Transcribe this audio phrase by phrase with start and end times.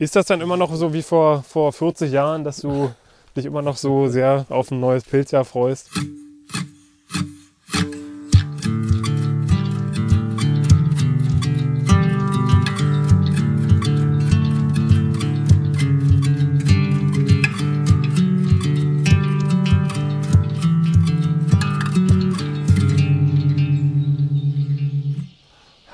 [0.00, 2.90] Ist das dann immer noch so wie vor, vor 40 Jahren, dass du
[3.36, 5.90] dich immer noch so sehr auf ein neues Pilzjahr freust?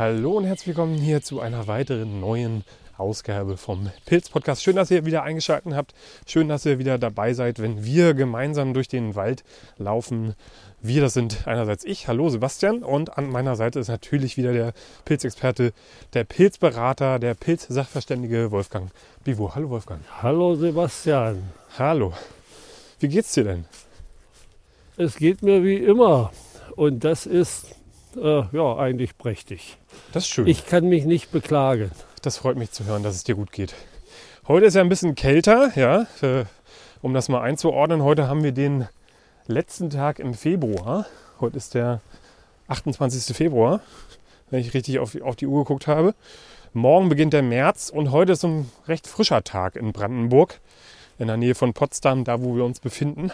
[0.06, 2.62] Hallo und herzlich willkommen hier zu einer weiteren neuen
[2.96, 4.62] Ausgabe vom Pilz Podcast.
[4.62, 5.94] Schön, dass ihr wieder eingeschaltet habt.
[6.28, 9.42] Schön, dass ihr wieder dabei seid, wenn wir gemeinsam durch den Wald
[9.78, 10.36] laufen.
[10.80, 14.74] Wir, das sind einerseits ich, hallo Sebastian, und an meiner Seite ist natürlich wieder der
[15.04, 15.72] Pilzexperte,
[16.12, 18.92] der Pilzberater, der Pilzsachverständige Wolfgang
[19.24, 19.56] Bivo.
[19.56, 20.02] Hallo Wolfgang.
[20.22, 21.42] Hallo Sebastian.
[21.80, 22.12] Hallo.
[23.00, 23.64] Wie geht's dir denn?
[24.96, 26.30] Es geht mir wie immer
[26.76, 27.74] und das ist
[28.16, 29.78] äh, ja eigentlich prächtig.
[30.12, 30.46] Das ist schön.
[30.46, 31.90] Ich kann mich nicht beklagen.
[32.22, 33.74] Das freut mich zu hören, dass es dir gut geht.
[34.48, 36.06] Heute ist ja ein bisschen kälter, ja.
[36.22, 36.44] Äh,
[37.02, 38.88] um das mal einzuordnen, heute haben wir den
[39.46, 41.06] letzten Tag im Februar.
[41.40, 42.00] Heute ist der
[42.68, 43.36] 28.
[43.36, 43.80] Februar,
[44.50, 46.14] wenn ich richtig auf, auf die Uhr geguckt habe.
[46.72, 50.60] Morgen beginnt der März und heute ist ein recht frischer Tag in Brandenburg,
[51.18, 53.30] in der Nähe von Potsdam, da wo wir uns befinden.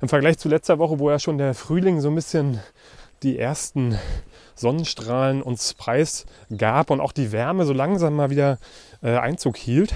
[0.00, 2.60] Im Vergleich zu letzter Woche, wo ja schon der Frühling so ein bisschen
[3.22, 3.98] die ersten
[4.54, 8.58] Sonnenstrahlen uns preisgab und auch die Wärme so langsam mal wieder
[9.02, 9.94] äh, Einzug hielt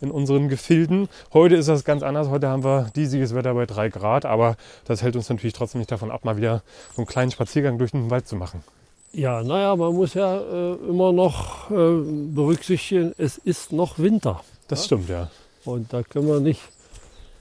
[0.00, 1.08] in unseren Gefilden.
[1.32, 2.28] Heute ist das ganz anders.
[2.28, 5.92] Heute haben wir diesiges Wetter bei 3 Grad, aber das hält uns natürlich trotzdem nicht
[5.92, 6.62] davon ab, mal wieder
[6.94, 8.62] so einen kleinen Spaziergang durch den Wald zu machen.
[9.12, 11.74] Ja, naja, man muss ja äh, immer noch äh,
[12.32, 14.42] berücksichtigen, es ist noch Winter.
[14.68, 14.84] Das ja?
[14.86, 15.30] stimmt, ja.
[15.64, 16.60] Und da können wir nicht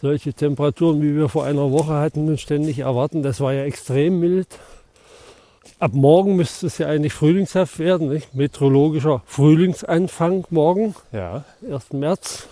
[0.02, 3.22] solche Temperaturen, wie wir vor einer Woche hatten, ständig erwarten.
[3.22, 4.48] Das war ja extrem mild.
[5.80, 8.36] Ab morgen müsste es ja eigentlich frühlingshaft werden, nicht?
[8.36, 11.46] Meteorologischer Frühlingsanfang morgen, ja.
[11.72, 11.94] 1.
[11.94, 12.48] März.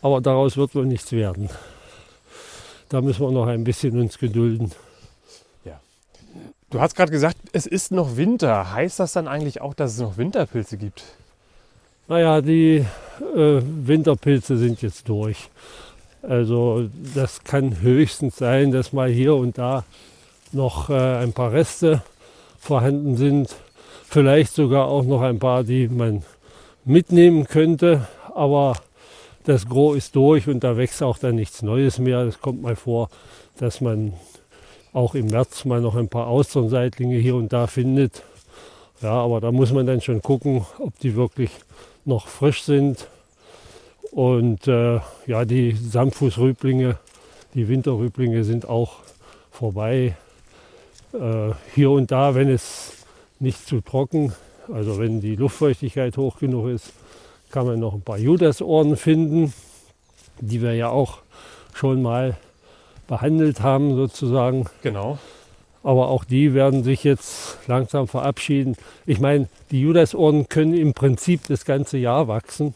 [0.00, 1.50] Aber daraus wird wohl nichts werden.
[2.88, 4.72] Da müssen wir noch ein bisschen uns gedulden.
[5.66, 5.78] Ja.
[6.70, 8.72] Du hast gerade gesagt, es ist noch Winter.
[8.72, 11.04] Heißt das dann eigentlich auch, dass es noch Winterpilze gibt?
[12.08, 12.86] Naja, die
[13.36, 15.50] äh, Winterpilze sind jetzt durch.
[16.22, 19.84] Also das kann höchstens sein, dass mal hier und da
[20.52, 22.02] noch äh, ein paar Reste
[22.64, 23.54] vorhanden sind.
[24.08, 26.22] Vielleicht sogar auch noch ein paar, die man
[26.84, 28.08] mitnehmen könnte.
[28.34, 28.74] Aber
[29.44, 32.20] das Gros ist durch und da wächst auch dann nichts Neues mehr.
[32.20, 33.10] Es kommt mal vor,
[33.58, 34.14] dass man
[34.94, 38.22] auch im März mal noch ein paar Austernseitlinge hier und da findet.
[39.02, 41.50] Ja, aber da muss man dann schon gucken, ob die wirklich
[42.06, 43.08] noch frisch sind.
[44.10, 46.96] Und äh, ja, die Samtfußrüblinge,
[47.52, 49.00] die Winterrüblinge sind auch
[49.50, 50.16] vorbei.
[51.14, 52.92] Äh, hier und da, wenn es
[53.38, 54.32] nicht zu trocken,
[54.72, 56.92] also wenn die Luftfeuchtigkeit hoch genug ist,
[57.50, 59.52] kann man noch ein paar Judasohren finden,
[60.40, 61.18] die wir ja auch
[61.72, 62.36] schon mal
[63.06, 64.66] behandelt haben sozusagen.
[64.82, 65.18] Genau.
[65.84, 68.76] Aber auch die werden sich jetzt langsam verabschieden.
[69.06, 72.74] Ich meine, die Judasohren können im Prinzip das ganze Jahr wachsen,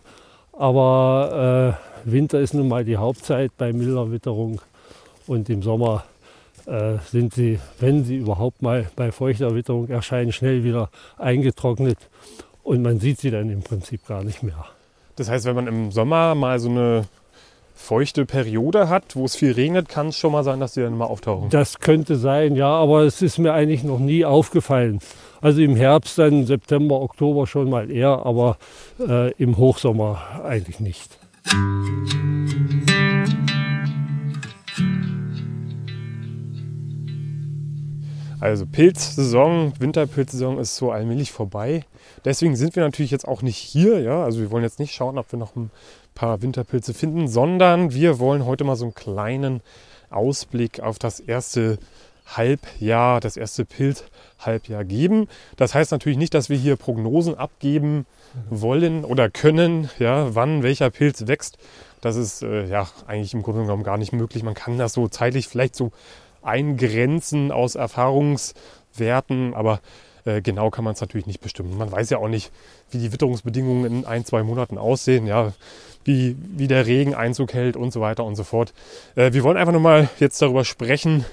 [0.53, 4.60] aber äh, Winter ist nun mal die Hauptzeit bei milder Witterung
[5.26, 6.05] und im Sommer
[6.69, 11.99] äh, sind sie, wenn sie überhaupt mal bei feuchter Witterung erscheinen, schnell wieder eingetrocknet
[12.62, 14.67] und man sieht sie dann im Prinzip gar nicht mehr.
[15.17, 17.06] Das heißt, wenn man im Sommer mal so eine
[17.75, 20.97] feuchte Periode hat, wo es viel regnet, kann es schon mal sein, dass sie dann
[20.97, 21.49] mal auftauchen.
[21.51, 24.99] Das könnte sein, ja, aber es ist mir eigentlich noch nie aufgefallen.
[25.41, 28.59] Also im Herbst, dann September, Oktober schon mal eher, aber
[29.00, 31.19] äh, im Hochsommer eigentlich nicht.
[38.41, 41.84] Also Pilzsaison, Winterpilzsaison ist so allmählich vorbei.
[42.25, 44.00] Deswegen sind wir natürlich jetzt auch nicht hier.
[44.00, 44.22] Ja?
[44.22, 45.71] Also wir wollen jetzt nicht schauen, ob wir noch ein
[46.15, 49.60] paar Winterpilze finden, sondern wir wollen heute mal so einen kleinen
[50.10, 51.78] Ausblick auf das erste
[52.26, 55.28] Halbjahr, das erste Pilzhalbjahr geben.
[55.56, 58.06] Das heißt natürlich nicht, dass wir hier Prognosen abgeben
[58.50, 61.59] wollen oder können, ja, wann welcher Pilz wächst.
[62.00, 64.43] Das ist äh, ja eigentlich im Grunde genommen gar nicht möglich.
[64.43, 65.91] Man kann das so zeitlich vielleicht so
[66.43, 69.81] eingrenzen aus Erfahrungswerten, aber
[70.25, 71.76] äh, genau kann man es natürlich nicht bestimmen.
[71.76, 72.52] Man weiß ja auch nicht,
[72.90, 75.52] wie die Witterungsbedingungen in ein, zwei Monaten aussehen, ja,
[76.05, 78.73] wie, wie der Regen Einzug hält und so weiter und so fort.
[79.14, 81.25] Äh, wir wollen einfach nur mal jetzt darüber sprechen,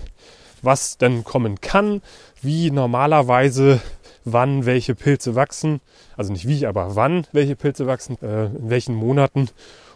[0.62, 2.02] was denn kommen kann,
[2.42, 3.82] wie normalerweise
[4.26, 5.82] wann welche Pilze wachsen,
[6.18, 9.50] also nicht wie, aber wann welche Pilze wachsen, äh, in welchen Monaten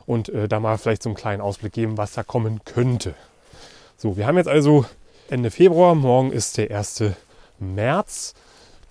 [0.06, 3.16] und äh, da mal vielleicht so einen kleinen Ausblick geben, was da kommen könnte.
[3.98, 4.86] So, wir haben jetzt also
[5.30, 5.96] Ende Februar.
[5.96, 7.04] Morgen ist der 1.
[7.60, 8.34] März.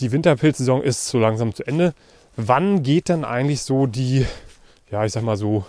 [0.00, 1.94] Die Winterpilzsaison ist so langsam zu Ende.
[2.36, 4.26] Wann geht dann eigentlich so die
[4.90, 5.64] ja, ich sag mal so,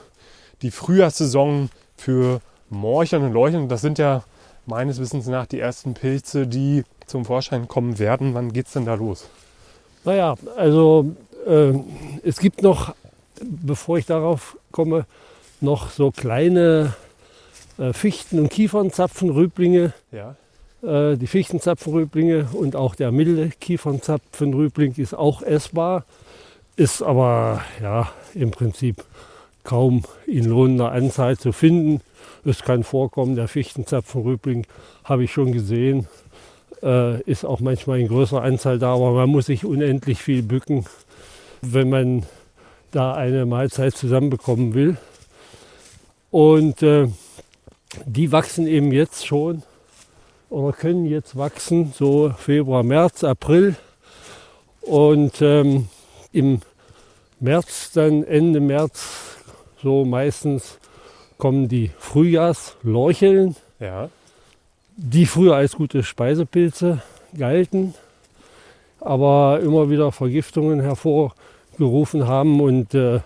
[0.61, 3.69] die Frühjahrssaison für Morcheln und Leucheln.
[3.69, 4.23] Das sind ja
[4.65, 8.33] meines Wissens nach die ersten Pilze, die zum Vorschein kommen werden.
[8.33, 9.29] Wann geht es denn da los?
[10.05, 11.73] Naja, also äh,
[12.23, 12.93] es gibt noch,
[13.41, 15.05] bevor ich darauf komme,
[15.61, 16.93] noch so kleine
[17.77, 19.93] äh, Fichten- und Kiefernzapfenrüblinge.
[20.11, 20.35] Ja.
[20.81, 26.05] Äh, die Fichtenzapfenrüblinge und auch der milde Kiefernzapfenrübling ist auch essbar,
[26.75, 29.03] ist aber ja im Prinzip
[29.63, 32.01] kaum in lohnender Anzahl zu finden.
[32.45, 34.65] Es kann vorkommen, der Fichtenzapfenrübling
[35.03, 36.07] habe ich schon gesehen,
[36.81, 40.85] äh, ist auch manchmal in größerer Anzahl da, aber man muss sich unendlich viel bücken,
[41.61, 42.23] wenn man
[42.91, 44.97] da eine Mahlzeit zusammenbekommen will.
[46.31, 47.07] Und äh,
[48.05, 49.63] die wachsen eben jetzt schon
[50.49, 53.75] oder können jetzt wachsen, so Februar, März, April.
[54.81, 55.87] Und ähm,
[56.31, 56.61] im
[57.39, 59.37] März, dann Ende März,
[59.81, 60.77] so meistens
[61.37, 64.09] kommen die Frühjahrslorcheln, Ja.
[64.97, 67.01] die früher als gute Speisepilze
[67.37, 67.93] galten,
[68.99, 73.21] aber immer wieder Vergiftungen hervorgerufen haben und äh,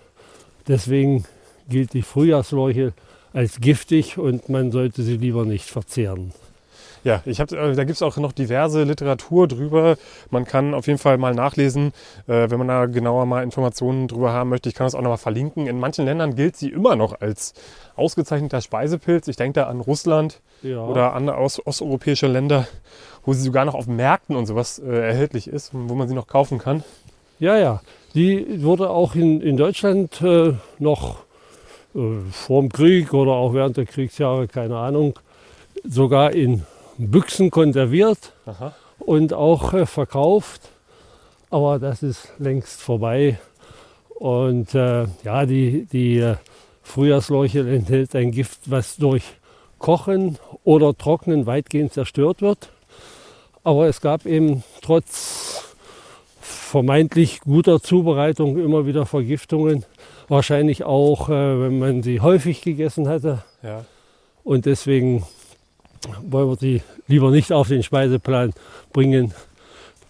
[0.68, 1.26] deswegen
[1.70, 2.94] gilt die Frühjahrslorchel
[3.32, 6.34] als giftig und man sollte sie lieber nicht verzehren.
[7.04, 9.98] Ja, ich hab, äh, da gibt es auch noch diverse Literatur drüber.
[10.30, 11.92] Man kann auf jeden Fall mal nachlesen,
[12.28, 14.70] äh, wenn man da genauer mal Informationen drüber haben möchte.
[14.70, 15.68] Ich kann das auch nochmal verlinken.
[15.68, 17.54] In manchen Ländern gilt sie immer noch als
[17.98, 19.28] ausgezeichneter Speisepilz.
[19.28, 20.80] Ich denke da an Russland Ja.
[20.86, 22.68] oder andere osteuropäische Länder,
[23.26, 26.28] wo sie sogar noch auf Märkten und sowas äh, erhältlich ist, wo man sie noch
[26.28, 26.84] kaufen kann.
[27.40, 27.82] Ja, ja.
[28.16, 31.18] Die wurde auch in, in Deutschland äh, noch
[31.96, 32.00] äh,
[32.32, 35.20] vor dem Krieg oder auch während der Kriegsjahre, keine Ahnung,
[35.84, 36.64] sogar in
[36.98, 38.74] Büchsen konserviert Aha.
[39.00, 40.62] und auch äh, verkauft.
[41.50, 43.40] Aber das ist längst vorbei.
[44.10, 46.36] Und äh, ja, die, die äh,
[46.82, 49.24] Frühjahrsleuchel enthält ein Gift, was durch
[49.80, 52.70] Kochen oder Trocknen weitgehend zerstört wird.
[53.64, 55.64] Aber es gab eben trotz
[56.40, 59.86] vermeintlich guter Zubereitung immer wieder Vergiftungen.
[60.28, 63.44] Wahrscheinlich auch, äh, wenn man sie häufig gegessen hatte.
[63.62, 63.86] Ja.
[64.44, 65.24] Und deswegen
[66.22, 68.54] wollen wir sie lieber nicht auf den Speiseplan
[68.92, 69.34] bringen.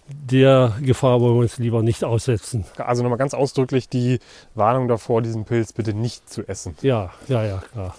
[0.08, 2.64] Der Gefahr wollen wir uns lieber nicht aussetzen.
[2.76, 4.18] Also nochmal ganz ausdrücklich die
[4.54, 6.76] Warnung davor, diesen Pilz bitte nicht zu essen.
[6.82, 7.94] Ja, ja, ja, klar.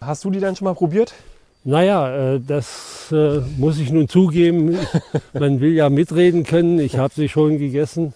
[0.00, 1.14] Hast du die dann schon mal probiert?
[1.62, 4.78] Naja, äh, das äh, muss ich nun zugeben.
[5.32, 6.78] Man will ja mitreden können.
[6.78, 8.12] Ich habe sie schon gegessen.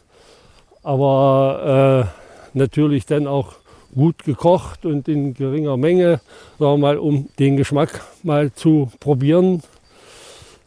[0.83, 2.11] Aber
[2.55, 3.55] äh, natürlich dann auch
[3.99, 6.21] gut gekocht und in geringer Menge,
[6.59, 9.63] sagen wir mal, um den Geschmack mal zu probieren.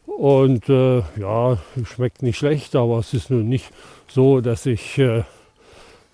[0.05, 3.71] Und äh, ja, schmeckt nicht schlecht, aber es ist nun nicht
[4.07, 5.23] so, dass ich äh,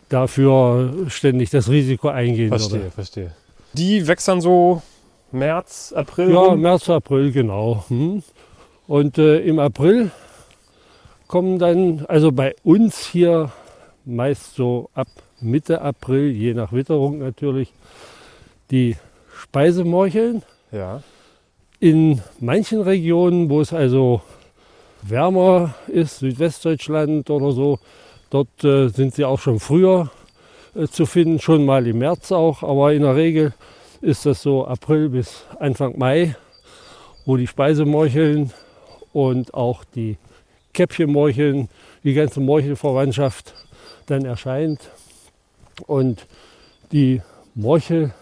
[0.07, 2.91] dafür ständig das Risiko eingehen Verstehe, würde.
[2.91, 3.31] verstehe.
[3.73, 4.81] Die wächst dann so
[5.31, 6.61] März, April Ja, rum?
[6.61, 7.83] März, April, genau.
[7.89, 8.23] Hm.
[8.87, 10.11] Und äh, im April
[11.27, 13.51] kommen dann, also bei uns hier
[14.05, 15.07] meist so ab
[15.39, 17.73] Mitte April, je nach Witterung natürlich,
[18.71, 18.95] die
[19.33, 20.43] Speisemorcheln.
[20.71, 21.01] Ja.
[21.79, 24.21] In manchen Regionen, wo es also
[25.03, 27.79] wärmer ist, Südwestdeutschland oder so,
[28.29, 30.09] dort äh, sind sie auch schon früher
[30.75, 33.53] äh, zu finden, schon mal im März auch, aber in der Regel
[34.01, 36.35] ist das so April bis Anfang Mai,
[37.25, 38.51] wo die Speisemorcheln
[39.13, 40.17] und auch die
[40.73, 41.69] Käppchenmorcheln,
[42.03, 43.53] die ganze Morchelverwandtschaft
[44.05, 44.79] dann erscheint.
[45.85, 46.25] Und
[46.91, 47.21] die
[47.55, 48.13] Morchel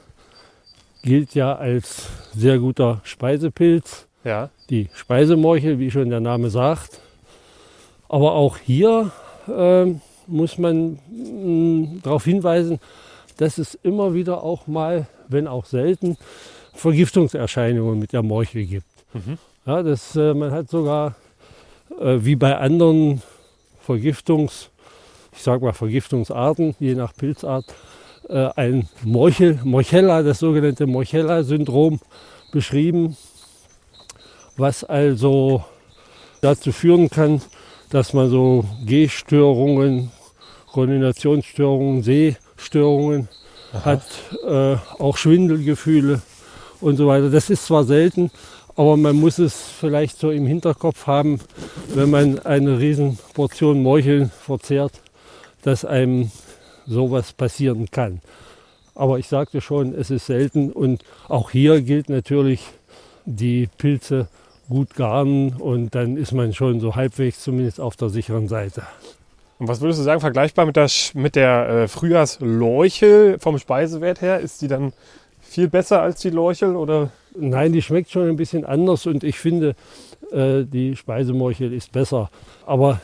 [1.04, 4.08] gilt ja als sehr guter Speisepilz.
[4.24, 4.50] Ja.
[4.70, 7.00] Die Speisemorchel, wie schon der Name sagt.
[8.10, 9.12] Aber auch hier
[9.48, 11.00] ähm, muss man
[12.02, 12.80] darauf hinweisen,
[13.38, 16.18] dass es immer wieder auch mal, wenn auch selten,
[16.74, 18.86] Vergiftungserscheinungen mit der Morchel gibt.
[19.14, 19.38] Mhm.
[19.66, 21.16] Ja, das, äh, man hat sogar,
[22.00, 23.22] äh, wie bei anderen
[23.82, 24.70] Vergiftungs,
[25.36, 27.66] ich sage mal Vergiftungsarten, je nach Pilzart,
[28.30, 32.00] äh, ein Morchel, Morchella, das sogenannte Morchella-Syndrom
[32.52, 33.18] beschrieben,
[34.58, 35.64] was also
[36.42, 37.42] dazu führen kann,
[37.90, 40.12] dass man so Gehstörungen,
[40.72, 43.28] Koordinationsstörungen, Sehstörungen
[43.84, 44.04] hat,
[44.48, 46.22] äh, auch Schwindelgefühle
[46.82, 47.30] und so weiter.
[47.30, 48.32] Das ist zwar selten,
[48.76, 51.40] aber man muss es vielleicht so im Hinterkopf haben,
[51.94, 55.02] wenn man eine Riesenportion Morcheln verzehrt,
[55.66, 56.32] dass einem
[56.86, 58.22] sowas passieren kann.
[58.94, 62.62] Aber ich sagte schon, es ist selten und auch hier gilt natürlich,
[63.26, 64.28] die Pilze
[64.70, 68.84] gut garnen und dann ist man schon so halbwegs zumindest auf der sicheren Seite.
[69.58, 74.40] Und was würdest du sagen, vergleichbar mit der, mit der äh, Frühjahrslorchel vom Speisewert her?
[74.40, 74.94] Ist die dann
[75.42, 77.10] viel besser als die Lorchel oder?
[77.38, 79.76] Nein, die schmeckt schon ein bisschen anders und ich finde,
[80.32, 82.30] äh, die Speisemorchel ist besser.
[82.66, 83.02] Aber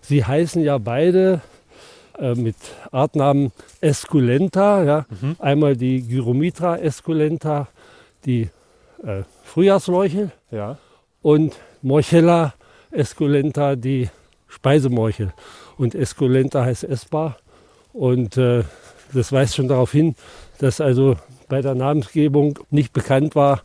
[0.00, 1.42] sie heißen ja beide
[2.18, 2.56] äh, mit
[2.90, 4.82] Artnamen Esculenta.
[4.84, 5.06] Ja?
[5.38, 7.68] Einmal die Gyromitra esculenta,
[8.24, 8.48] die
[9.04, 10.78] äh, Frühjahrslorchel Ja.
[11.22, 12.54] und Morchella
[12.90, 14.08] esculenta, die
[14.48, 15.32] Speisemorchel.
[15.76, 17.36] Und esculenta heißt essbar.
[17.92, 18.64] Und äh,
[19.12, 20.14] das weist schon darauf hin,
[20.58, 21.16] dass also
[21.48, 23.62] bei der Namensgebung nicht bekannt war,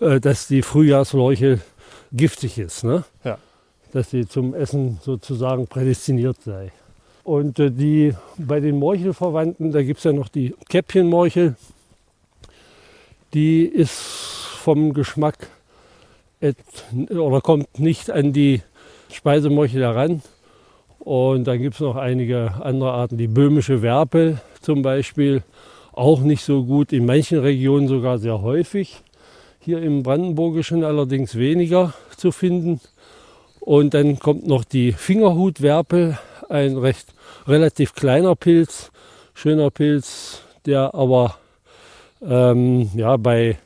[0.00, 1.60] äh, dass die Frühjahrslorchel
[2.12, 2.84] giftig ist.
[2.84, 3.04] Ne?
[3.24, 3.38] Ja.
[3.92, 6.72] Dass sie zum Essen sozusagen prädestiniert sei.
[7.28, 11.56] Und äh, die, bei den Morchelverwandten, da gibt es ja noch die Käppchenmorchel.
[13.34, 15.48] Die ist vom Geschmack
[16.40, 16.56] et,
[17.10, 18.62] oder kommt nicht an die
[19.12, 20.22] Speisemorchel heran.
[21.00, 25.42] Und dann gibt es noch einige andere Arten, die böhmische Werpel zum Beispiel,
[25.92, 29.02] auch nicht so gut, in manchen Regionen sogar sehr häufig.
[29.60, 32.80] Hier im Brandenburgischen allerdings weniger zu finden.
[33.60, 36.18] Und dann kommt noch die Fingerhutwerpel,
[36.48, 37.17] ein recht
[37.48, 38.90] relativ kleiner Pilz,
[39.34, 41.36] schöner Pilz, der aber
[42.20, 43.58] ähm, ja, bei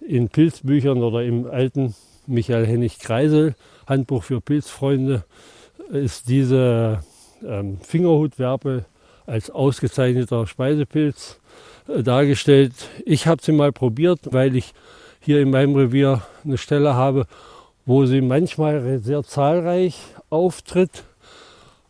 [0.00, 1.94] in Pilzbüchern oder im alten
[2.26, 3.54] Michael Hennig Kreisel
[3.86, 5.24] Handbuch für Pilzfreunde
[5.90, 7.00] ist diese
[7.46, 8.84] ähm, Fingerhutwerpel
[9.26, 11.38] als ausgezeichneter Speisepilz
[11.88, 12.72] äh, dargestellt.
[13.04, 14.72] Ich habe sie mal probiert, weil ich
[15.20, 17.26] hier in meinem Revier eine Stelle habe,
[17.86, 19.98] wo sie manchmal sehr zahlreich
[20.30, 21.04] auftritt.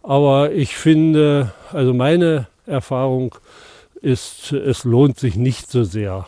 [0.02, 3.34] Aber ich finde, also meine Erfahrung
[4.00, 6.26] ist, es lohnt sich nicht so sehr.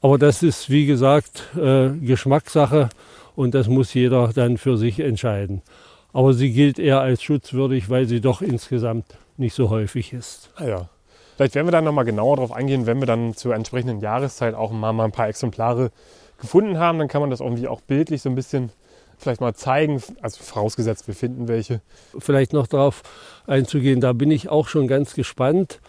[0.00, 2.88] Aber das ist, wie gesagt, äh, Geschmackssache
[3.36, 5.62] und das muss jeder dann für sich entscheiden.
[6.12, 9.04] Aber sie gilt eher als schutzwürdig, weil sie doch insgesamt
[9.36, 10.50] nicht so häufig ist.
[10.56, 10.88] Ah ja.
[11.36, 14.72] Vielleicht werden wir dann nochmal genauer darauf eingehen, wenn wir dann zur entsprechenden Jahreszeit auch
[14.72, 15.90] mal, mal ein paar Exemplare
[16.38, 16.98] gefunden haben.
[16.98, 18.70] Dann kann man das irgendwie auch bildlich so ein bisschen
[19.20, 20.02] vielleicht mal zeigen.
[20.20, 21.80] Also vorausgesetzt, wir finden welche.
[22.18, 23.02] Vielleicht noch darauf
[23.46, 25.80] einzugehen, da bin ich auch schon ganz gespannt.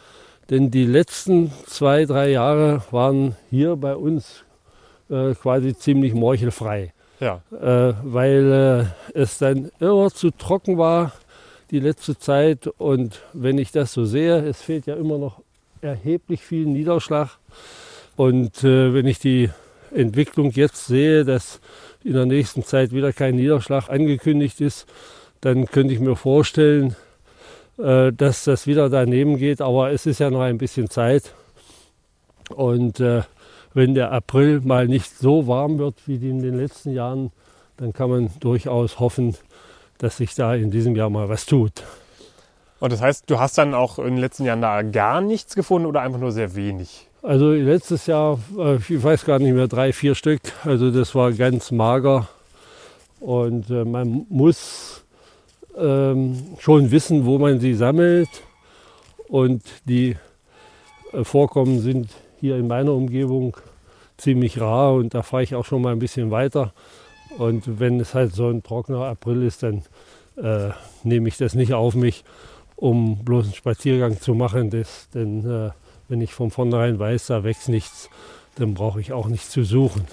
[0.49, 4.43] Denn die letzten zwei, drei Jahre waren hier bei uns
[5.09, 6.93] äh, quasi ziemlich morchelfrei.
[7.19, 7.41] Ja.
[7.51, 11.11] äh, weil äh, es dann immer zu trocken war
[11.69, 12.67] die letzte Zeit.
[12.79, 15.41] Und wenn ich das so sehe, es fehlt ja immer noch
[15.81, 17.37] erheblich viel Niederschlag.
[18.15, 19.49] Und äh, wenn ich die
[19.93, 21.59] Entwicklung jetzt sehe, dass
[22.03, 24.87] in der nächsten Zeit wieder kein Niederschlag angekündigt ist,
[25.41, 26.95] dann könnte ich mir vorstellen,
[27.77, 29.61] äh, dass das wieder daneben geht.
[29.61, 31.33] Aber es ist ja noch ein bisschen Zeit.
[32.49, 33.23] Und äh,
[33.73, 37.31] wenn der April mal nicht so warm wird wie in den letzten Jahren,
[37.77, 39.35] dann kann man durchaus hoffen,
[39.97, 41.83] dass sich da in diesem Jahr mal was tut.
[42.79, 45.85] Und das heißt, du hast dann auch in den letzten Jahren da gar nichts gefunden
[45.85, 47.07] oder einfach nur sehr wenig?
[47.23, 50.41] Also letztes Jahr, äh, ich weiß gar nicht mehr, drei, vier Stück.
[50.63, 52.27] Also das war ganz mager.
[53.19, 55.03] Und äh, man muss
[55.77, 58.29] ähm, schon wissen, wo man sie sammelt.
[59.27, 60.17] Und die
[61.13, 62.09] äh, Vorkommen sind
[62.39, 63.55] hier in meiner Umgebung
[64.17, 66.73] ziemlich rar und da fahre ich auch schon mal ein bisschen weiter.
[67.37, 69.83] Und wenn es halt so ein trockener April ist, dann
[70.37, 70.71] äh,
[71.03, 72.23] nehme ich das nicht auf mich,
[72.75, 74.71] um bloß einen Spaziergang zu machen.
[74.71, 75.69] Das, denn äh,
[76.11, 78.09] wenn ich von vornherein weiß, da wächst nichts,
[78.55, 80.05] dann brauche ich auch nichts zu suchen.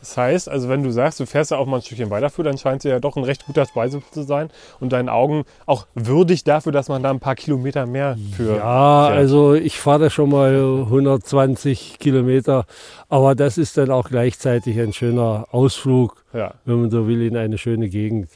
[0.00, 2.44] Das heißt, also wenn du sagst, du fährst ja auch mal ein Stückchen weiter für,
[2.44, 5.86] dann scheint es ja doch ein recht guter Speisepilz zu sein und deinen Augen auch
[5.96, 9.18] würdig dafür, dass man da ein paar Kilometer mehr für Ja, fährt.
[9.18, 12.64] also ich fahre da schon mal 120 Kilometer,
[13.08, 16.54] aber das ist dann auch gleichzeitig ein schöner Ausflug, Ja.
[16.64, 18.30] wenn man so will, in eine schöne Gegend.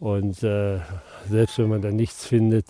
[0.00, 0.78] Und äh,
[1.28, 2.66] selbst wenn man da nichts findet,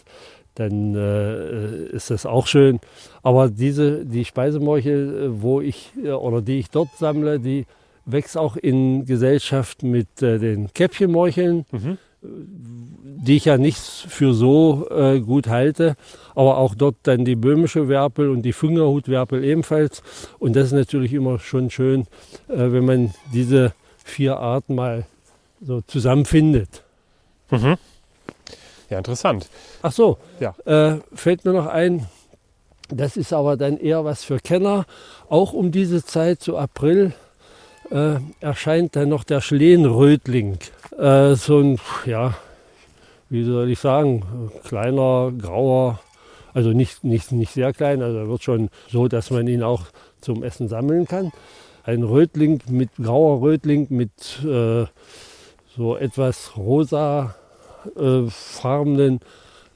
[0.59, 2.81] dann äh, ist das auch schön.
[3.23, 7.67] Aber diese, die Speisemorchel, äh, wo ich äh, oder die ich dort sammle, die
[8.05, 11.99] wächst auch in Gesellschaft mit äh, den Käppchenmorcheln, Mhm.
[12.21, 15.95] die ich ja nicht für so äh, gut halte.
[16.35, 20.03] Aber auch dort dann die böhmische Werpel und die Fingerhutwerpel ebenfalls.
[20.38, 22.07] Und das ist natürlich immer schon schön,
[22.49, 23.73] äh, wenn man diese
[24.05, 25.05] vier Arten mal
[25.61, 26.83] so zusammenfindet.
[27.50, 27.77] Mhm.
[28.90, 29.49] Ja, interessant.
[29.83, 30.54] Ach so, Ja.
[30.64, 32.07] äh, fällt mir noch ein,
[32.88, 34.87] das ist aber dann eher was für Kenner.
[35.28, 37.12] Auch um diese Zeit, so April,
[37.90, 40.59] äh, erscheint dann noch der Schlehenrötling.
[40.99, 42.35] Äh, so ein, ja,
[43.28, 46.00] wie soll ich sagen, kleiner, grauer,
[46.54, 49.83] also nicht, nicht, nicht sehr klein, also er wird schon so, dass man ihn auch
[50.21, 51.30] zum Essen sammeln kann.
[51.85, 54.11] Ein Rötling mit grauer Rötling mit
[54.45, 54.87] äh,
[55.76, 57.35] so etwas rosa
[57.97, 59.21] äh, farbenen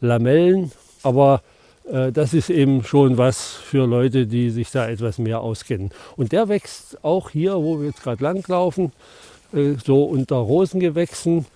[0.00, 0.72] Lamellen.
[1.02, 1.42] Aber
[1.90, 5.90] äh, das ist eben schon was für Leute, die sich da etwas mehr auskennen.
[6.16, 8.92] Und der wächst auch hier, wo wir jetzt gerade langlaufen,
[9.52, 11.46] äh, so unter Rosengewächsen.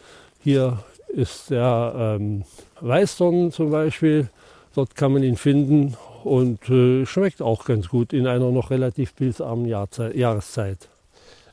[0.42, 2.44] Hier ist der ähm,
[2.80, 4.28] Weißdorn zum Beispiel.
[4.74, 9.14] Dort kann man ihn finden und äh, schmeckt auch ganz gut in einer noch relativ
[9.16, 10.88] pilzarmen Jahrzeit, Jahreszeit.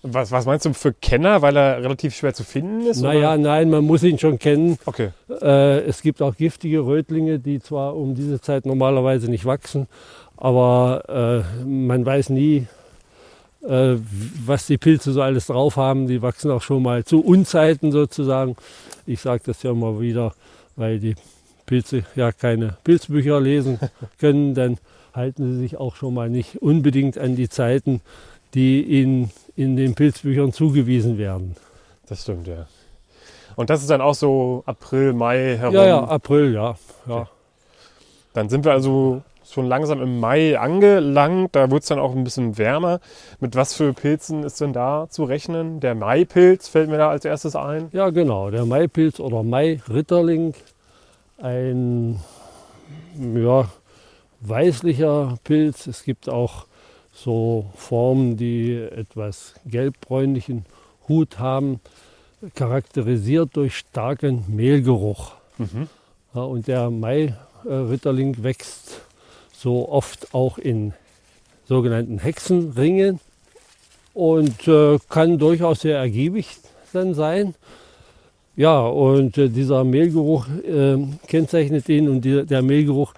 [0.05, 3.01] Was, was meinst du für Kenner, weil er relativ schwer zu finden ist?
[3.01, 3.37] Naja, oder?
[3.37, 4.77] nein, man muss ihn schon kennen.
[4.85, 5.11] Okay.
[5.41, 9.87] Äh, es gibt auch giftige Rötlinge, die zwar um diese Zeit normalerweise nicht wachsen,
[10.35, 12.67] aber äh, man weiß nie,
[13.65, 13.95] äh,
[14.45, 16.07] was die Pilze so alles drauf haben.
[16.07, 18.57] Die wachsen auch schon mal zu Unzeiten sozusagen.
[19.05, 20.33] Ich sage das ja immer wieder,
[20.75, 21.15] weil die
[21.65, 23.79] Pilze ja keine Pilzbücher lesen
[24.19, 24.79] können, dann
[25.13, 28.01] halten sie sich auch schon mal nicht unbedingt an die Zeiten,
[28.53, 31.55] die ihnen in den Pilzbüchern zugewiesen werden.
[32.07, 32.67] Das stimmt, ja.
[33.55, 35.75] Und das ist dann auch so April, Mai herum?
[35.75, 36.75] Ja, ja, April, ja.
[37.07, 37.21] ja.
[37.21, 37.29] Okay.
[38.33, 41.55] Dann sind wir also schon langsam im Mai angelangt.
[41.55, 42.99] Da wird es dann auch ein bisschen wärmer.
[43.39, 45.79] Mit was für Pilzen ist denn da zu rechnen?
[45.79, 47.89] Der Maipilz fällt mir da als erstes ein.
[47.91, 48.49] Ja, genau.
[48.49, 50.55] Der Maipilz oder Mai-Ritterling.
[51.37, 52.19] Ein
[53.35, 53.65] ja,
[54.41, 55.85] weißlicher Pilz.
[55.85, 56.65] Es gibt auch
[57.13, 60.65] so Formen, die etwas gelbbräunlichen
[61.07, 61.79] Hut haben,
[62.55, 65.33] charakterisiert durch starken Mehlgeruch.
[65.57, 65.87] Mhm.
[66.33, 69.01] Ja, und der Mai-Ritterling wächst
[69.55, 70.93] so oft auch in
[71.65, 73.19] sogenannten Hexenringen
[74.13, 76.47] und äh, kann durchaus sehr ergiebig
[76.91, 77.55] dann sein.
[78.55, 83.13] Ja, und äh, dieser Mehlgeruch äh, kennzeichnet ihn und die, der Mehlgeruch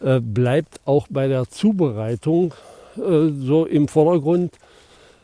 [0.00, 2.54] äh, bleibt auch bei der Zubereitung
[2.98, 4.54] äh, so im Vordergrund,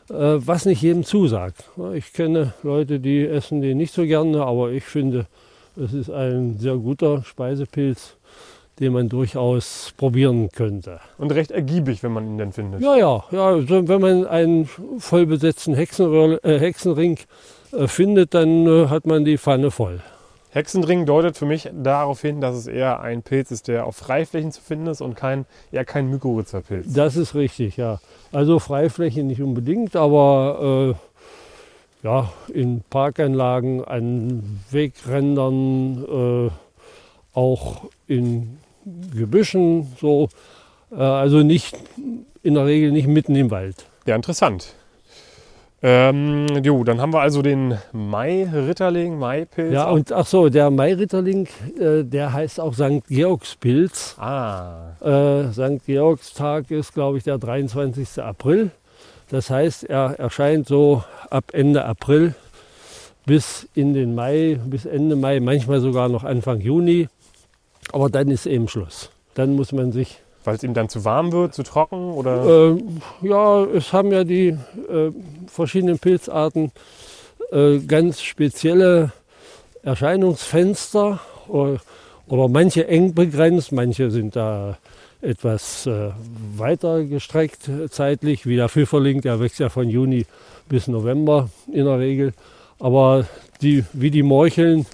[0.09, 1.69] äh, was nicht jedem zusagt.
[1.93, 5.27] Ich kenne Leute, die essen den nicht so gerne, aber ich finde,
[5.75, 8.15] es ist ein sehr guter Speisepilz,
[8.79, 10.99] den man durchaus probieren könnte.
[11.17, 12.81] Und recht ergiebig, wenn man ihn denn findet.
[12.81, 13.47] Ja, ja, ja.
[13.47, 17.17] Also wenn man einen vollbesetzten äh, Hexenring
[17.71, 20.01] äh, findet, dann hat man die Pfanne voll.
[20.55, 24.53] Hexenring deutet für mich darauf hin, dass es eher ein Pilz ist, der auf Freiflächen
[24.53, 26.93] zu finden ist und kein, eher kein Mykorrhizapilz.
[26.93, 27.99] Das ist richtig, ja.
[28.31, 30.95] Also Freifläche nicht unbedingt, aber
[32.01, 36.05] äh, ja, in Parkanlagen, an Wegrändern,
[36.47, 36.51] äh,
[37.37, 38.57] auch in
[39.13, 40.29] Gebüschen, so.
[40.89, 41.75] Äh, also nicht
[42.43, 43.87] in der Regel nicht mitten im Wald.
[44.05, 44.73] Ja, interessant.
[45.81, 49.73] Ähm, jo, dann haben wir also den Mai-Ritterling, Maipilz.
[49.73, 51.47] Ja, und ach so, der Mai-Ritterling,
[51.79, 53.05] äh, der heißt auch St.
[53.07, 54.15] Georgspilz.
[54.17, 55.85] Ah, Äh, St.
[55.85, 58.23] Georgstag ist, glaube ich, der 23.
[58.23, 58.71] April.
[59.29, 62.33] Das heißt, er erscheint so ab Ende April
[63.25, 67.09] bis in den Mai, bis Ende Mai, manchmal sogar noch Anfang Juni.
[67.91, 69.09] Aber dann ist eben Schluss.
[69.33, 72.75] Dann muss man sich weil es ihm dann zu warm wird, zu trocken oder?
[72.75, 72.83] Äh,
[73.21, 75.11] ja, es haben ja die äh,
[75.47, 76.71] verschiedenen Pilzarten
[77.51, 79.11] äh, ganz spezielle
[79.83, 81.79] Erscheinungsfenster oder,
[82.27, 84.77] oder, manche eng begrenzt, manche sind da
[85.21, 86.11] etwas äh,
[86.55, 90.25] weiter gestreckt zeitlich, wie der Pfifferling, der wächst ja von Juni
[90.69, 92.33] bis November in der Regel.
[92.79, 93.25] Aber
[93.61, 94.85] die, wie die Morcheln,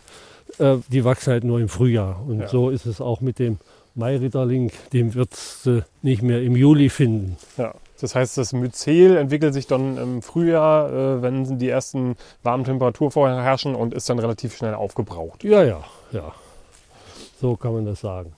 [0.59, 2.21] äh, die wachsen halt nur im Frühjahr.
[2.27, 2.47] Und Ja.
[2.47, 3.57] so ist es auch mit dem
[3.95, 7.37] Mairitterling, den wird äh, nicht mehr im Juli finden.
[7.57, 7.73] Ja.
[7.99, 13.11] Das heißt, das Myzel entwickelt sich dann im Frühjahr, äh, wenn die ersten warmen Temperaturen
[13.11, 15.43] vorher herrschen und ist dann relativ schnell aufgebraucht.
[15.43, 16.33] Ja, ja, ja.
[17.39, 18.33] So kann man das sagen.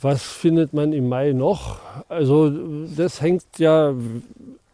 [0.00, 1.78] Was findet man im Mai noch?
[2.08, 2.50] Also
[2.96, 3.94] das hängt ja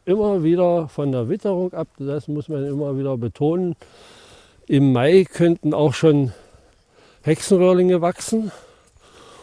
[0.05, 1.89] immer wieder von der Witterung ab.
[1.99, 3.77] Das muss man immer wieder betonen.
[4.73, 6.33] Im Mai könnten auch schon
[7.25, 8.51] Hexenröhrlinge wachsen,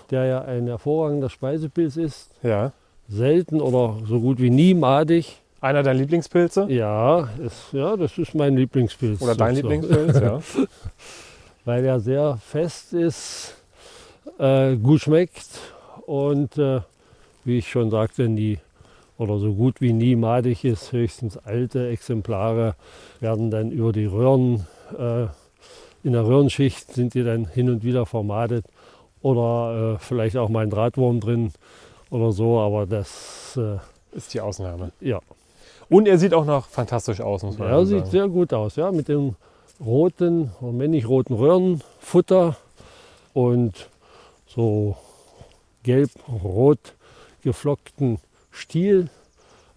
[0.09, 2.31] der ja ein hervorragender Speisepilz ist.
[2.41, 2.71] Ja.
[3.07, 5.39] Selten oder so gut wie nie madig.
[5.61, 6.65] Einer deiner Lieblingspilze?
[6.69, 9.21] Ja, ist, ja, das ist mein Lieblingspilz.
[9.21, 9.83] Oder dein sozusagen.
[9.83, 10.41] Lieblingspilz, ja.
[11.65, 13.55] Weil er sehr fest ist,
[14.39, 15.59] äh, gut schmeckt
[16.07, 16.81] und äh,
[17.45, 18.57] wie ich schon sagte, nie
[19.19, 20.91] oder so gut wie nie madig ist.
[20.91, 22.73] Höchstens alte Exemplare
[23.19, 24.65] werden dann über die Röhren,
[24.97, 25.27] äh,
[26.03, 28.65] in der Röhrenschicht sind die dann hin und wieder vermadet
[29.21, 31.51] oder äh, vielleicht auch mal ein Drahtwurm drin
[32.09, 33.77] oder so, aber das, äh,
[34.15, 34.91] Ist die Ausnahme.
[35.01, 35.19] ja.
[35.89, 37.87] Und er sieht auch noch fantastisch aus, muss man Ja, sagen.
[37.87, 39.35] sieht sehr gut aus, ja, mit dem
[39.83, 42.55] roten, männlich-roten Röhrenfutter
[43.33, 43.89] und
[44.45, 44.95] so
[45.83, 46.93] gelb-rot
[47.41, 48.19] geflockten
[48.51, 49.09] Stiel,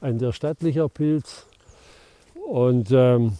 [0.00, 1.46] ein sehr stattlicher Pilz.
[2.48, 3.38] Und ähm,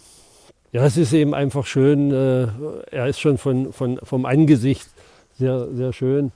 [0.73, 2.11] ja, es ist eben einfach schön.
[2.11, 2.47] Äh,
[2.91, 4.89] er ist schon von, von, vom Angesicht
[5.37, 6.31] sehr, sehr schön.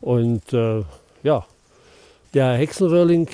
[0.00, 0.82] Und äh,
[1.22, 1.46] ja,
[2.34, 3.28] der Hexenröhrling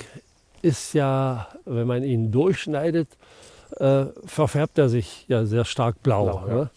[0.61, 3.07] ist ja, wenn man ihn durchschneidet,
[3.77, 6.25] äh, verfärbt er sich ja sehr stark blau.
[6.25, 6.55] blau ja.
[6.55, 6.69] ne?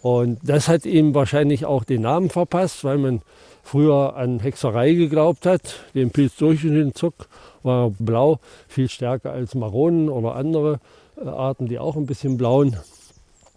[0.00, 3.22] Und das hat ihm wahrscheinlich auch den Namen verpasst, weil man
[3.62, 5.80] früher an Hexerei geglaubt hat.
[5.94, 7.28] Den Pilz durchschnitten Zuck
[7.62, 10.80] war blau, viel stärker als Maronen oder andere
[11.22, 12.78] äh, Arten, die auch ein bisschen blauen.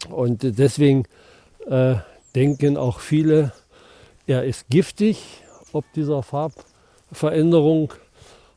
[0.10, 1.06] Und deswegen
[1.68, 1.96] äh,
[2.36, 3.52] denken auch viele,
[4.28, 7.94] er ist giftig, ob dieser Farbveränderung.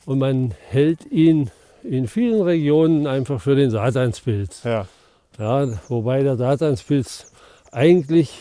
[0.07, 1.51] Und man hält ihn
[1.83, 4.65] in vielen Regionen einfach für den Satanspilz.
[4.65, 4.87] Ja.
[5.39, 7.31] Ja, wobei der Satanspilz
[7.71, 8.39] eigentlich,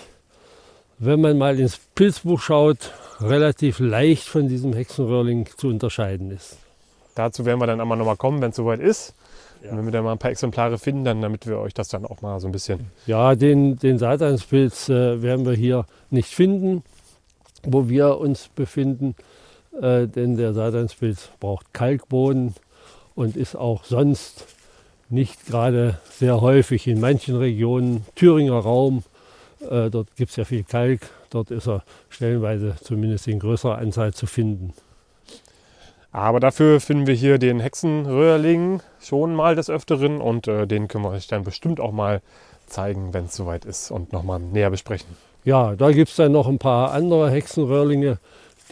[0.98, 6.58] wenn man mal ins Pilzbuch schaut, relativ leicht von diesem Hexenröhrling zu unterscheiden ist.
[7.13, 9.13] Dazu werden wir dann einmal nochmal kommen, wenn es soweit ist.
[9.63, 9.76] Ja.
[9.76, 12.22] Wenn wir da mal ein paar Exemplare finden, dann damit wir euch das dann auch
[12.22, 12.91] mal so ein bisschen.
[13.06, 16.84] Ja, den, den Satanspilz äh, werden wir hier nicht finden,
[17.63, 19.15] wo wir uns befinden,
[19.82, 22.56] äh, denn der Satanspilz braucht Kalkboden
[23.15, 24.46] und ist auch sonst
[25.10, 28.06] nicht gerade sehr häufig in manchen Regionen.
[28.15, 29.04] Thüringer Raum,
[29.70, 34.13] äh, dort gibt es ja viel Kalk, dort ist er stellenweise zumindest in größerer Anzahl
[34.13, 34.74] zu finden.
[36.17, 41.03] Aber dafür finden wir hier den Hexenröhrling schon mal des Öfteren und äh, den können
[41.03, 42.23] wir euch dann bestimmt auch mal
[42.65, 45.15] zeigen, wenn es soweit ist und nochmal näher besprechen.
[45.43, 48.17] Ja, da gibt es dann noch ein paar andere Hexenröhrlinge,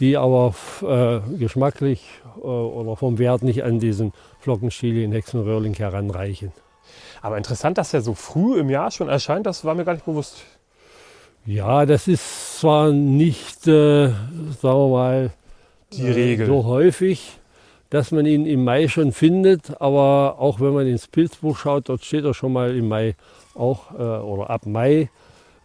[0.00, 2.04] die aber äh, geschmacklich
[2.38, 6.50] äh, oder vom Wert nicht an diesen Flockenstielien Hexenröhrling heranreichen.
[7.22, 10.04] Aber interessant, dass er so früh im Jahr schon erscheint, das war mir gar nicht
[10.04, 10.38] bewusst.
[11.44, 14.16] Ja, das ist zwar nicht, äh, sagen
[14.62, 15.30] wir mal,
[15.92, 16.46] die Regel.
[16.46, 17.38] so häufig,
[17.90, 22.04] dass man ihn im Mai schon findet, aber auch wenn man ins Pilzbuch schaut, dort
[22.04, 23.14] steht er schon mal im Mai
[23.54, 25.08] auch äh, oder ab Mai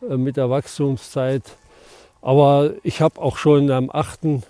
[0.08, 1.44] äh, mit der Wachstumszeit.
[2.22, 4.44] Aber ich habe auch schon am 8.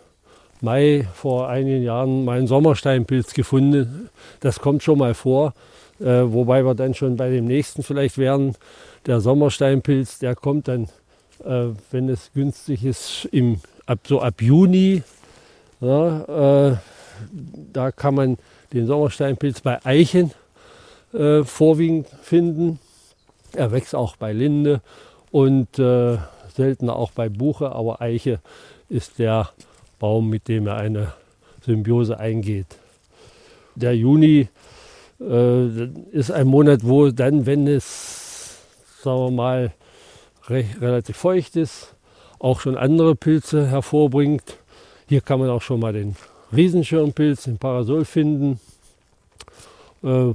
[0.60, 4.10] Mai vor einigen Jahren meinen Sommersteinpilz gefunden.
[4.42, 5.54] Das kommt schon mal vor,
[6.00, 8.56] äh, wobei wir dann schon bei dem nächsten vielleicht wären.
[9.06, 10.90] Der Sommersteinpilz, der kommt dann,
[11.44, 15.02] äh, wenn es günstig ist, im, ab, so ab Juni
[15.82, 16.78] ja, äh,
[17.74, 18.38] da kann man
[18.74, 20.32] den Sommersteinpilz bei Eichen
[21.14, 22.80] äh, vorwiegend finden.
[23.54, 24.82] Er wächst auch bei Linde
[25.32, 26.18] und äh,
[26.56, 28.40] seltener auch bei Buche, aber Eiche
[28.90, 29.50] ist der
[30.00, 31.14] Baum, mit dem er eine
[31.66, 32.68] Symbiose eingeht.
[33.76, 34.50] Der Juni
[35.20, 38.58] äh, ist ein Monat, wo dann, wenn es,
[39.02, 39.74] sagen wir mal,
[40.48, 41.96] recht, relativ feucht ist,
[42.40, 44.58] auch schon andere Pilze hervorbringt.
[45.12, 46.16] Hier kann man auch schon mal den
[46.56, 48.62] Riesenschirmpilz, den Parasol finden
[50.04, 50.32] äh,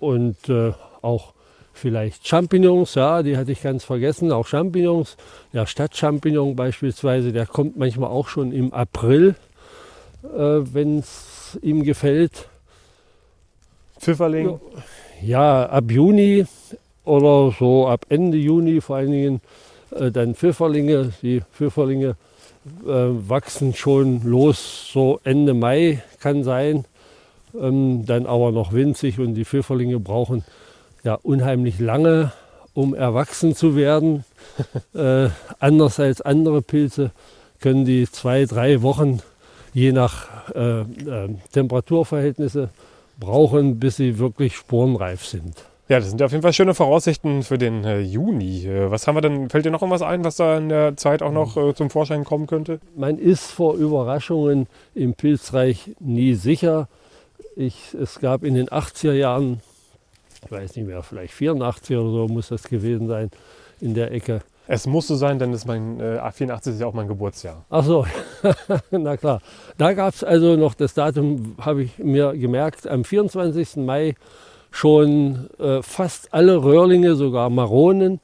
[0.00, 1.32] und äh, auch
[1.72, 5.16] vielleicht Champignons, ja, die hatte ich ganz vergessen, auch Champignons.
[5.52, 9.36] Der Stadtchampignon beispielsweise, der kommt manchmal auch schon im April,
[10.24, 12.48] äh, wenn es ihm gefällt.
[14.00, 14.58] Pfifferling?
[15.22, 16.46] Ja, ab Juni
[17.04, 19.40] oder so ab Ende Juni vor allen Dingen
[19.92, 21.12] äh, dann Pfifferlinge.
[21.22, 22.16] Die Pfifferlinge
[22.84, 26.84] wachsen schon los, so Ende Mai kann sein,
[27.58, 30.44] ähm, dann aber noch winzig und die Pfifferlinge brauchen
[31.04, 32.32] ja unheimlich lange,
[32.74, 34.24] um erwachsen zu werden.
[34.94, 37.12] äh, anders als andere Pilze
[37.60, 39.20] können die zwei, drei Wochen
[39.72, 42.70] je nach äh, äh Temperaturverhältnisse
[43.18, 45.54] brauchen, bis sie wirklich sporenreif sind.
[45.88, 48.66] Ja, das sind auf jeden Fall schöne Voraussichten für den äh, Juni.
[48.66, 49.48] Äh, was haben wir denn?
[49.50, 52.24] Fällt dir noch irgendwas ein, was da in der Zeit auch noch äh, zum Vorschein
[52.24, 52.80] kommen könnte?
[52.96, 56.88] Man ist vor Überraschungen im Pilzreich nie sicher.
[57.54, 59.60] Ich, es gab in den 80er Jahren,
[60.44, 63.30] ich weiß nicht mehr, vielleicht 84 oder so muss das gewesen sein,
[63.80, 64.40] in der Ecke.
[64.66, 67.64] Es muss so sein, denn ist mein, äh, 84 ist ja auch mein Geburtsjahr.
[67.70, 68.04] Ach so,
[68.90, 69.40] na klar.
[69.78, 73.76] Da gab es also noch das Datum, habe ich mir gemerkt, am 24.
[73.76, 74.16] Mai
[74.70, 78.20] schon äh, fast alle Röhrlinge, sogar Maronen,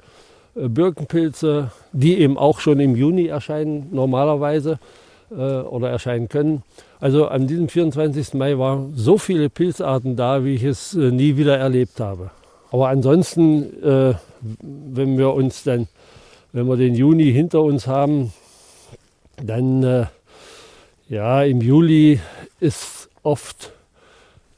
[0.54, 4.78] äh, Birkenpilze, die eben auch schon im Juni erscheinen normalerweise
[5.30, 6.62] äh, oder erscheinen können.
[7.00, 8.34] Also an diesem 24.
[8.34, 12.30] Mai waren so viele Pilzarten da, wie ich es äh, nie wieder erlebt habe.
[12.70, 14.14] Aber ansonsten, äh,
[14.60, 15.88] wenn wir uns dann,
[16.52, 18.32] wenn wir den Juni hinter uns haben,
[19.42, 20.06] dann äh,
[21.08, 22.20] ja, im Juli
[22.60, 23.72] ist oft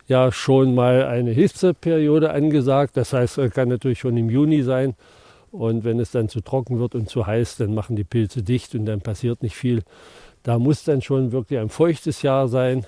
[0.07, 2.97] ja schon mal eine Hitzeperiode angesagt.
[2.97, 4.95] Das heißt, es kann natürlich schon im Juni sein.
[5.51, 8.75] Und wenn es dann zu trocken wird und zu heiß, dann machen die Pilze dicht
[8.75, 9.83] und dann passiert nicht viel.
[10.43, 12.85] Da muss dann schon wirklich ein feuchtes Jahr sein,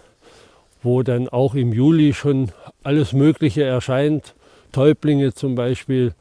[0.82, 2.50] wo dann auch im Juli schon
[2.82, 4.34] alles Mögliche erscheint.
[4.72, 6.12] Täublinge zum Beispiel,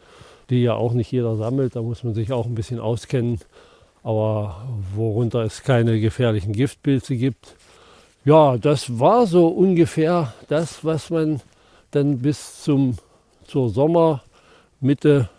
[0.49, 1.75] die ja auch nicht jeder sammelt.
[1.75, 3.39] Da muss man sich auch ein bisschen auskennen.
[4.03, 7.55] Aber worunter es keine gefährlichen Giftpilze gibt.
[8.25, 11.41] Ja, das war so ungefähr das, was man
[11.91, 12.97] dann bis zum,
[13.45, 15.29] zur Sommermitte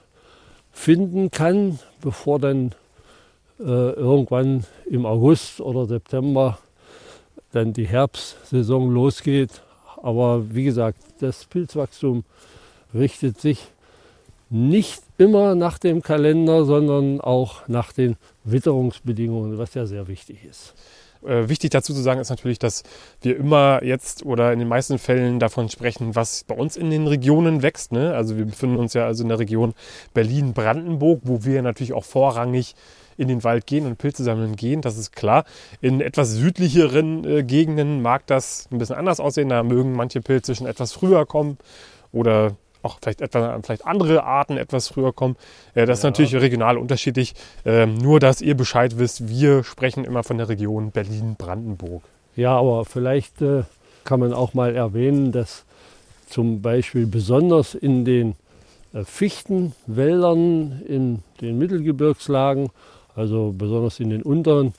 [0.70, 2.76] finden kann, bevor dann
[3.58, 6.58] äh, irgendwann im August oder September
[7.50, 9.62] dann die Herbstsaison losgeht.
[10.00, 12.22] Aber wie gesagt, das Pilzwachstum
[12.94, 13.66] richtet sich
[14.48, 20.74] nicht immer nach dem Kalender, sondern auch nach den Witterungsbedingungen, was ja sehr wichtig ist.
[21.26, 22.82] Äh, wichtig dazu zu sagen ist natürlich, dass
[23.20, 27.06] wir immer jetzt oder in den meisten Fällen davon sprechen, was bei uns in den
[27.06, 27.92] Regionen wächst.
[27.92, 28.14] Ne?
[28.14, 29.74] Also wir befinden uns ja also in der Region
[30.14, 32.74] Berlin-Brandenburg, wo wir natürlich auch vorrangig
[33.16, 35.44] in den Wald gehen und Pilze sammeln gehen, das ist klar.
[35.80, 39.48] In etwas südlicheren äh, Gegenden mag das ein bisschen anders aussehen.
[39.48, 41.58] Da mögen manche Pilze schon etwas früher kommen
[42.12, 45.36] oder auch vielleicht, etwa, vielleicht andere Arten etwas früher kommen.
[45.74, 45.92] Äh, das ja.
[45.92, 47.34] ist natürlich regional unterschiedlich.
[47.64, 52.02] Ähm, nur, dass ihr Bescheid wisst, wir sprechen immer von der Region Berlin-Brandenburg.
[52.36, 53.64] Ja, aber vielleicht äh,
[54.04, 55.64] kann man auch mal erwähnen, dass
[56.28, 58.34] zum Beispiel besonders in den
[58.92, 62.70] äh, Fichtenwäldern in den Mittelgebirgslagen
[63.16, 64.74] also besonders in den unteren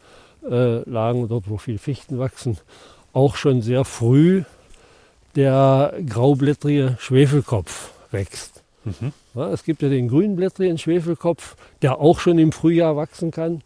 [0.50, 2.58] äh, Lagen, dort wo viel Fichten wachsen,
[3.14, 4.44] auch schon sehr früh
[5.36, 8.64] der graublättrige Schwefelkopf wächst.
[8.84, 9.14] Mhm.
[9.36, 13.62] Ja, es gibt ja den grünblättrigen Schwefelkopf, der auch schon im Frühjahr wachsen kann,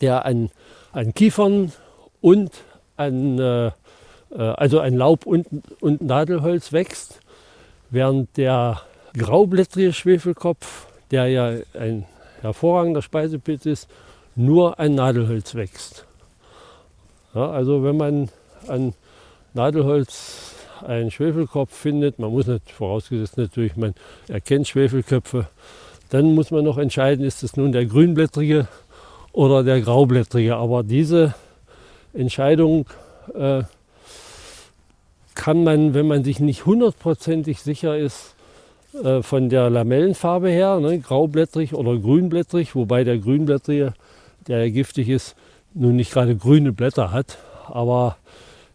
[0.00, 0.50] der an,
[0.92, 1.72] an Kiefern
[2.20, 2.50] und
[2.96, 3.72] an, äh, äh
[4.30, 5.46] also ein Laub und,
[5.80, 7.20] und Nadelholz wächst,
[7.90, 8.80] während der
[9.14, 12.06] graublättrige Schwefelkopf, der ja ein
[12.40, 13.88] hervorragender Speisepilz ist,
[14.34, 16.06] nur ein Nadelholz wächst.
[17.34, 18.28] Ja, also wenn man
[18.68, 18.94] an
[19.54, 20.51] Nadelholz
[20.86, 23.94] einen Schwefelkopf findet, man muss nicht, vorausgesetzt natürlich, man
[24.28, 25.48] erkennt Schwefelköpfe,
[26.10, 28.68] dann muss man noch entscheiden, ist es nun der grünblättrige
[29.32, 30.56] oder der graublättrige.
[30.56, 31.34] Aber diese
[32.12, 32.86] Entscheidung
[33.34, 33.62] äh,
[35.34, 38.34] kann man, wenn man sich nicht hundertprozentig sicher ist,
[39.02, 43.94] äh, von der Lamellenfarbe her, ne, graublättrig oder grünblättrig, wobei der grünblättrige,
[44.46, 45.34] der giftig ist,
[45.72, 48.16] nun nicht gerade grüne Blätter hat, aber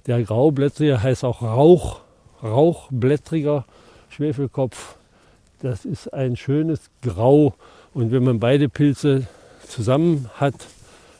[0.07, 2.01] der graublättrige heißt auch Rauch,
[2.41, 3.65] rauchblättriger
[4.09, 4.95] Schwefelkopf.
[5.61, 7.53] Das ist ein schönes Grau
[7.93, 9.27] und wenn man beide Pilze
[9.67, 10.55] zusammen hat,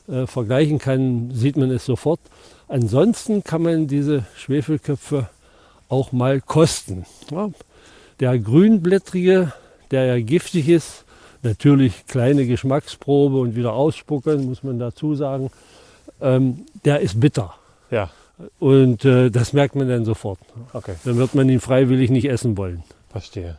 [0.07, 2.19] äh, vergleichen kann, sieht man es sofort.
[2.67, 5.29] Ansonsten kann man diese Schwefelköpfe
[5.89, 7.05] auch mal kosten.
[7.31, 7.49] Ja,
[8.19, 9.53] der grünblättrige,
[9.91, 11.05] der ja giftig ist,
[11.43, 15.49] natürlich kleine Geschmacksprobe und wieder ausspucken, muss man dazu sagen,
[16.21, 17.55] ähm, der ist bitter.
[17.91, 18.09] Ja.
[18.59, 20.39] Und äh, das merkt man dann sofort.
[20.73, 20.95] Okay.
[21.05, 22.83] Dann wird man ihn freiwillig nicht essen wollen.
[23.09, 23.57] Verstehe.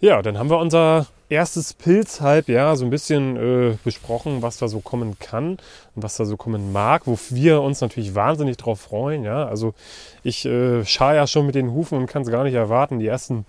[0.00, 4.80] Ja, dann haben wir unser erstes Pilzhalbjahr so ein bisschen äh, besprochen, was da so
[4.80, 5.52] kommen kann
[5.94, 9.24] und was da so kommen mag, wo wir uns natürlich wahnsinnig drauf freuen.
[9.24, 9.74] Ja, also
[10.22, 13.06] ich äh, schar ja schon mit den Hufen und kann es gar nicht erwarten, die
[13.06, 13.46] ersten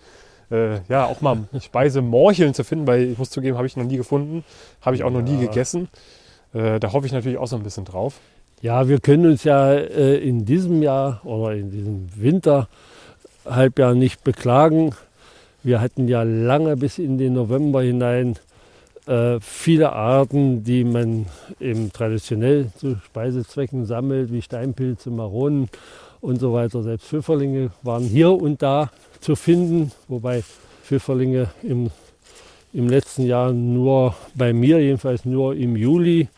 [0.50, 3.98] äh, ja auch mal Speisemorcheln zu finden, weil ich muss zugeben, habe ich noch nie
[3.98, 4.44] gefunden,
[4.82, 5.90] habe ich auch noch nie gegessen.
[6.54, 8.20] Äh, da hoffe ich natürlich auch so ein bisschen drauf.
[8.62, 14.94] Ja, wir können uns ja äh, in diesem Jahr oder in diesem Winterhalbjahr nicht beklagen
[15.68, 18.38] wir hatten ja lange bis in den November hinein
[19.06, 21.26] äh, viele Arten, die man
[21.60, 25.68] eben traditionell zu Speisezwecken sammelt, wie Steinpilze, Maronen
[26.22, 26.84] und so weiter.
[26.84, 30.42] Selbst Pfifferlinge waren hier und da zu finden, wobei
[30.84, 31.90] Pfifferlinge im,
[32.72, 36.30] im letzten Jahr nur bei mir, jedenfalls nur im Juli,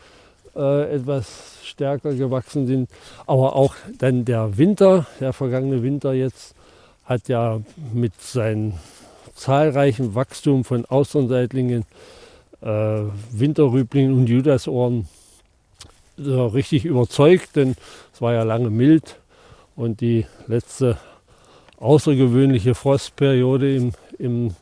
[0.56, 2.90] äh, etwas stärker gewachsen sind.
[3.26, 6.54] Aber auch dann der Winter, der vergangene Winter jetzt,
[7.04, 7.60] hat ja
[7.92, 8.74] mit seinen
[9.34, 11.84] zahlreichen Wachstum von Austernseitlingen,
[12.62, 15.08] äh, Winterrüblingen und Judasohren
[16.18, 17.74] äh, richtig überzeugt, denn
[18.12, 19.18] es war ja lange mild
[19.76, 20.98] und die letzte
[21.78, 24.54] außergewöhnliche Frostperiode im, im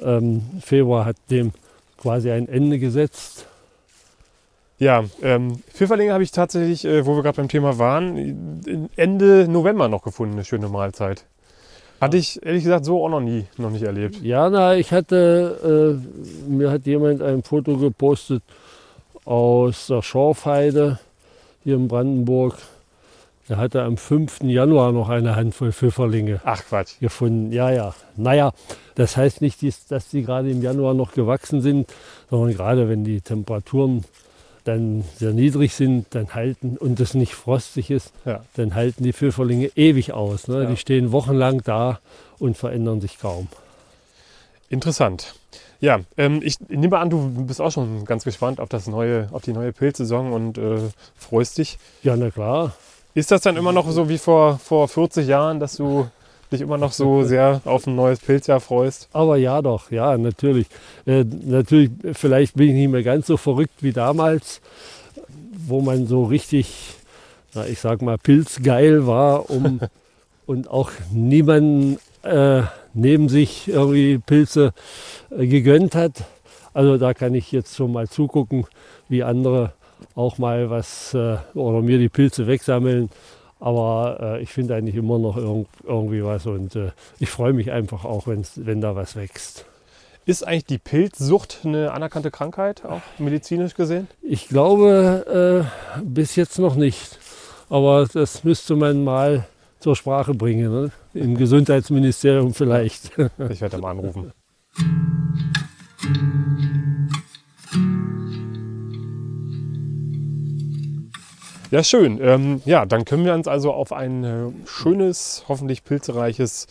[0.00, 1.52] ähm, Februar hat dem
[1.98, 3.46] quasi ein Ende gesetzt.
[4.84, 9.88] Ja, ähm, Pfifferlinge habe ich tatsächlich, äh, wo wir gerade beim Thema waren, Ende November
[9.88, 11.24] noch gefunden, eine schöne Mahlzeit.
[12.02, 14.20] Hatte ich ehrlich gesagt so auch noch nie, noch nicht erlebt.
[14.20, 18.42] Ja, na, ich hatte, äh, mir hat jemand ein Foto gepostet
[19.24, 20.98] aus der Schorfheide
[21.62, 22.58] hier in Brandenburg.
[23.48, 24.42] Er hatte am 5.
[24.42, 27.00] Januar noch eine Handvoll Pfifferlinge Ach Quatsch.
[27.00, 27.52] gefunden.
[27.52, 27.94] Ja, ja.
[28.16, 28.52] Naja,
[28.96, 31.90] das heißt nicht, dass die gerade im Januar noch gewachsen sind,
[32.28, 34.04] sondern gerade wenn die Temperaturen
[34.64, 38.42] dann sehr niedrig sind, dann halten und es nicht frostig ist, ja.
[38.56, 40.48] dann halten die Pfifferlinge ewig aus.
[40.48, 40.64] Ne?
[40.64, 40.70] Ja.
[40.70, 42.00] Die stehen wochenlang da
[42.38, 43.48] und verändern sich kaum.
[44.70, 45.34] Interessant.
[45.80, 49.42] Ja, ähm, ich nehme an, du bist auch schon ganz gespannt auf das neue, auf
[49.42, 50.78] die neue Pilzsaison und äh,
[51.14, 51.78] freust dich.
[52.02, 52.74] Ja, na klar.
[53.12, 56.08] Ist das dann immer noch so wie vor, vor 40 Jahren, dass du
[56.54, 59.08] dich immer noch so sehr auf ein neues Pilzjahr freust?
[59.12, 60.66] Aber ja doch, ja, natürlich.
[61.06, 64.60] Äh, natürlich, vielleicht bin ich nicht mehr ganz so verrückt wie damals,
[65.66, 66.94] wo man so richtig,
[67.54, 69.80] na, ich sag mal, pilzgeil war um,
[70.46, 72.62] und auch niemanden äh,
[72.94, 74.72] neben sich irgendwie Pilze
[75.30, 76.24] äh, gegönnt hat.
[76.72, 78.66] Also da kann ich jetzt schon mal zugucken,
[79.08, 79.72] wie andere
[80.14, 83.10] auch mal was äh, oder mir die Pilze wegsammeln.
[83.64, 87.72] Aber äh, ich finde eigentlich immer noch irg irgendwie was und äh, ich freue mich
[87.72, 89.64] einfach auch, wenn da was wächst.
[90.26, 94.08] Ist eigentlich die Pilzsucht eine anerkannte Krankheit, auch medizinisch gesehen?
[94.20, 95.64] Ich glaube
[95.96, 97.18] äh, bis jetzt noch nicht.
[97.70, 99.46] Aber das müsste man mal
[99.80, 100.70] zur Sprache bringen.
[100.70, 100.90] Ne?
[101.14, 103.12] Im Gesundheitsministerium vielleicht.
[103.48, 104.32] Ich werde mal anrufen.
[111.74, 112.20] Ja, schön.
[112.22, 116.68] Ähm, ja, dann können wir uns also auf ein äh, schönes, hoffentlich pilzereiches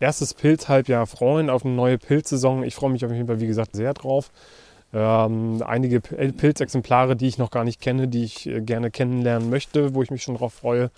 [0.00, 2.64] erstes Pilzhalbjahr freuen, auf eine neue Pilzsaison.
[2.64, 4.32] Ich freue mich auf jeden Fall, wie gesagt, sehr drauf.
[4.92, 9.94] Ähm, einige Pilzexemplare, die ich noch gar nicht kenne, die ich äh, gerne kennenlernen möchte,
[9.94, 10.90] wo ich mich schon drauf freue.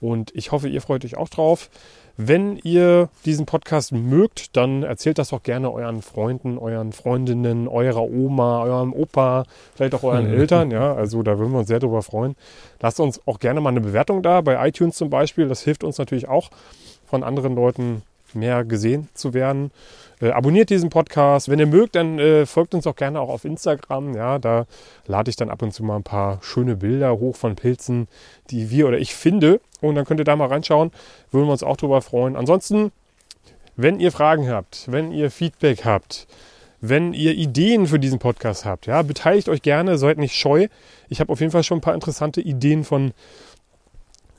[0.00, 1.70] Und ich hoffe, ihr freut euch auch drauf.
[2.16, 8.02] Wenn ihr diesen Podcast mögt, dann erzählt das doch gerne euren Freunden, euren Freundinnen, eurer
[8.04, 10.70] Oma, eurem Opa, vielleicht auch euren Eltern.
[10.70, 12.36] Ja, also da würden wir uns sehr drüber freuen.
[12.80, 15.48] Lasst uns auch gerne mal eine Bewertung da, bei iTunes zum Beispiel.
[15.48, 16.50] Das hilft uns natürlich auch,
[17.04, 18.02] von anderen Leuten
[18.34, 19.70] mehr gesehen zu werden.
[20.20, 21.48] Äh, abonniert diesen Podcast.
[21.48, 24.14] Wenn ihr mögt, dann äh, folgt uns auch gerne auch auf Instagram.
[24.14, 24.66] Ja, da
[25.06, 28.08] lade ich dann ab und zu mal ein paar schöne Bilder hoch von Pilzen,
[28.50, 29.60] die wir oder ich finde.
[29.80, 30.92] Und dann könnt ihr da mal reinschauen.
[31.30, 32.36] Würden wir uns auch drüber freuen.
[32.36, 32.92] Ansonsten,
[33.76, 36.26] wenn ihr Fragen habt, wenn ihr Feedback habt,
[36.80, 40.68] wenn ihr Ideen für diesen Podcast habt, ja, beteiligt euch gerne, seid nicht scheu.
[41.08, 43.12] Ich habe auf jeden Fall schon ein paar interessante Ideen von